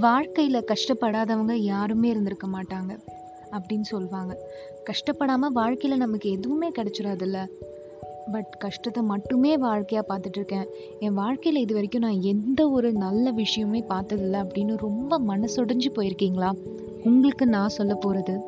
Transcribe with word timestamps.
வாழ்க்கையில் 0.00 0.64
கஷ்டப்படாதவங்க 0.64 1.52
யாருமே 1.52 2.08
இருந்திருக்க 2.08 2.46
மாட்டாங்க 2.46 2.98
அப்படின்னு 3.50 3.80
சொல்லுவாங்க 3.80 4.38
கஷ்டப்படாமல் 4.84 5.52
வாழ்க்கையில் 5.52 5.98
நமக்கு 5.98 6.30
எதுவுமே 6.30 6.70
கிடச்சிடாதுல்ல 6.70 7.46
பட் 8.32 8.56
கஷ்டத்தை 8.58 9.02
மட்டுமே 9.02 9.56
வாழ்க்கையாக 9.56 10.06
பார்த்துட்ருக்கேன். 10.08 10.66
என் 11.00 11.14
வாழ்க்கையில் 11.14 11.62
இது 11.62 11.74
வரைக்கும் 11.74 12.02
நான் 12.02 12.22
எந்த 12.22 12.70
ஒரு 12.70 12.92
நல்ல 12.92 13.30
விஷயமே 13.30 13.84
பார்த்ததில்ல 13.88 14.42
அப்படின்னு 14.42 14.76
ரொம்ப 14.76 15.18
மனசொடைஞ்சு 15.18 15.90
போயிருக்கீங்களா? 15.96 16.50
உங்களுக்கு 17.04 17.46
நான் 17.46 17.68
சொல்ல 17.68 17.94
போகிறது 17.94 18.40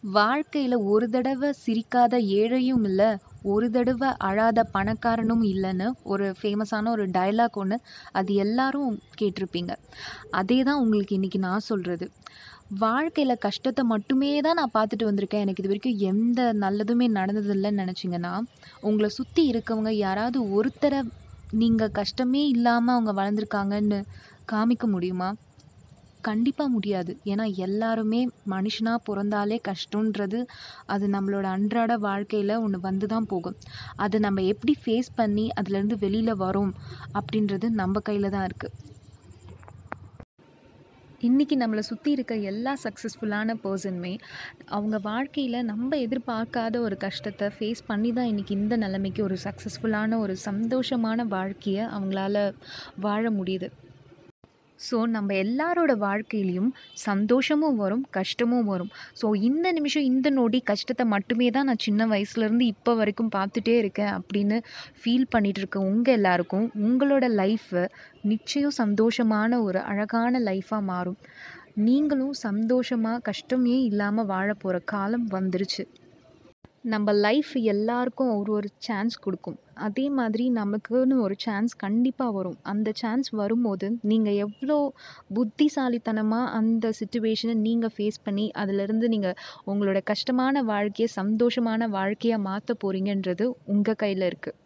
வாழ்க்கையில் 0.00 0.76
ஒரு 0.76 1.10
தடவை 1.10 1.50
சிரிக்காத 1.66 2.18
ஏழையும் 2.18 2.84
இல்லை 2.84 3.06
ஒரு 3.52 3.66
தடவை 3.74 4.10
அழாத 4.28 4.60
பணக்காரனும் 4.74 5.44
இல்லைன்னு 5.52 5.86
ஒரு 6.12 6.26
ஃபேமஸான 6.38 6.90
ஒரு 6.94 7.04
டயலாக் 7.16 7.58
ஒன்று 7.62 7.76
அது 8.18 8.30
எல்லாரும் 8.44 8.92
கேட்டிருப்பீங்க. 9.20 9.72
அதே 10.40 10.58
தான் 10.68 10.80
உங்களுக்கு 10.82 11.16
இன்றைக்கி 11.18 11.40
நான் 11.48 11.68
சொல்கிறது 11.70 12.06
வாழ்க்கையில் 12.84 13.42
கஷ்டத்தை 13.46 13.82
மட்டுமே 13.92 14.30
தான் 14.46 14.58
நான் 14.60 14.74
பார்த்துட்டு 14.76 15.08
வந்திருக்கேன். 15.08 15.44
எனக்கு 15.44 15.62
இது 15.62 15.72
வரைக்கும் 15.72 16.00
எந்த 16.10 16.40
நல்லதுமே 16.64 17.06
நடந்ததில்லைன்னு 17.18 17.82
நினச்சிங்கன்னா 17.84 18.32
உங்களை 18.88 19.10
சுற்றி 19.18 19.42
இருக்கவங்க 19.52 19.92
யாராவது 20.06 20.40
ஒருத்தரை 20.58 21.00
நீங்கள் 21.62 21.96
கஷ்டமே 22.00 22.44
இல்லாமல் 22.54 22.94
அவங்க 22.96 23.12
வளர்ந்துருக்காங்கன்னு 23.20 23.98
காமிக்க 24.52 24.86
முடியுமா? 24.94 25.28
கண்டிப்பாக 26.28 26.74
முடியாது. 26.74 27.12
ஏன்னா 27.32 27.44
எல்லாருமே 27.66 28.20
மனுஷனாக 28.54 29.04
பிறந்தாலே 29.08 29.58
கஷ்டன்றது 29.68 30.40
அது 30.94 31.08
நம்மளோட 31.16 31.46
அன்றாட 31.56 31.92
வாழ்க்கையில் 32.08 32.54
ஒன்று 32.64 32.80
வந்து 32.88 33.08
தான் 33.14 33.30
போகும். 33.34 33.58
அதை 34.06 34.18
நம்ம 34.26 34.42
எப்படி 34.54 34.74
ஃபேஸ் 34.82 35.12
பண்ணி 35.20 35.46
அதுலேருந்து 35.60 35.98
வெளியில் 36.06 36.40
வரோம் 36.46 36.74
அப்படின்றது 37.20 37.68
நம்ம 37.82 38.02
கையில் 38.08 38.34
தான் 38.36 38.48
இருக்குது 38.50 38.92
இன்றைக்கி 41.26 41.54
நம்மளை 41.60 41.82
சுற்றி 41.88 42.10
இருக்க 42.14 42.34
எல்லா 42.50 42.72
சக்ஸஸ்ஃபுல்லான 42.82 43.54
பர்சனுமே 43.62 44.12
அவங்க 44.76 44.96
வாழ்க்கையில் 45.06 45.58
நம்ம 45.70 45.98
எதிர்பார்க்காத 46.06 46.80
ஒரு 46.86 46.96
கஷ்டத்தை 47.04 47.46
ஃபேஸ் 47.56 47.82
பண்ணி 47.86 48.10
தான் 48.18 48.28
இன்றைக்கி 48.32 48.54
இந்த 48.60 48.76
நிலைமைக்கு 48.84 49.22
ஒரு 49.28 49.38
சக்ஸஸ்ஃபுல்லான 49.44 50.18
ஒரு 50.24 50.36
சந்தோஷமான 50.48 51.26
வாழ்க்கையை 51.36 51.84
அவங்களால 51.96 52.44
வாழ 53.06 53.30
முடியுது. 53.38 53.68
ஸோ 54.86 54.96
நம்ம 55.14 55.34
எல்லாரோட 55.44 55.92
வாழ்க்கையிலையும் 56.04 56.70
சந்தோஷமும் 57.06 57.78
வரும் 57.82 58.04
கஷ்டமும் 58.18 58.68
வரும். 58.72 58.90
ஸோ 59.20 59.26
இந்த 59.48 59.66
நிமிஷம் 59.78 60.06
இந்த 60.10 60.30
நொடி 60.38 60.60
கஷ்டத்தை 60.70 61.06
மட்டுமே 61.14 61.48
தான் 61.56 61.68
நான் 61.70 61.84
சின்ன 61.86 62.06
வயசுலேருந்து 62.12 62.66
இப்போ 62.74 62.94
வரைக்கும் 63.00 63.32
பார்த்துட்டே 63.36 63.74
இருக்கேன் 63.82 64.12
அப்படின்னு 64.18 64.58
ஃபீல் 65.00 65.28
பண்ணிகிட்டு 65.34 65.62
இருக்க 65.62 65.80
உங்கள் 65.90 66.16
எல்லாருக்கும் 66.18 66.66
உங்களோட 66.86 67.24
லைஃப்பை 67.40 67.84
நிச்சயம் 68.32 68.78
சந்தோஷமான 68.82 69.60
ஒரு 69.66 69.80
அழகான 69.90 70.40
லைஃப்பாக 70.50 70.88
மாறும். 70.92 71.18
நீங்களும் 71.86 72.34
சந்தோஷமாக 72.46 73.22
கஷ்டமே 73.28 73.76
இல்லாமல் 73.90 74.30
வாழ 74.32 74.48
போகிற 74.62 74.78
காலம் 74.92 75.28
வந்துருச்சு. 75.36 75.84
நம்ம 76.84 77.12
லைஃப் 77.26 77.52
எல்லாருக்கும் 77.72 78.30
ஒரு 78.38 78.50
ஒரு 78.52 78.68
சான்ஸ் 78.86 79.14
கொடுக்கும். 79.24 79.56
அதே 79.86 80.04
மாதிரி 80.18 80.44
நமக்குன்னு 80.58 81.14
ஒரு 81.26 81.34
சான்ஸ் 81.44 81.72
கண்டிப்பாக 81.84 82.34
வரும். 82.36 82.58
அந்த 82.72 82.88
சான்ஸ் 83.00 83.28
வரும்போது 83.40 83.86
நீங்கள் 84.10 84.38
எவ்வளோ 84.46 84.76
புத்திசாலித்தனமாக 85.38 86.52
அந்த 86.58 86.90
சுச்சுவேஷனை 87.00 87.54
நீங்கள் 87.68 87.94
ஃபேஸ் 87.96 88.20
பண்ணி 88.26 88.46
அதிலிருந்து 88.64 89.08
நீங்கள் 89.14 89.38
உங்களோட 89.72 90.00
கஷ்டமான 90.12 90.64
வாழ்க்கையை 90.72 91.08
சந்தோஷமான 91.20 91.88
வாழ்க்கையாக 91.98 92.46
மாற்ற 92.48 92.76
போகிறீங்கன்றது 92.84 93.46
உங்கள் 93.74 94.00
கையில் 94.04 94.26
இருக்குது 94.30 94.58